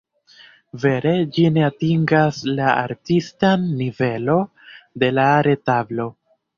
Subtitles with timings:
[0.85, 4.43] Vere ĝi ne atingas la artistan nivelo
[5.05, 6.13] de la retablo.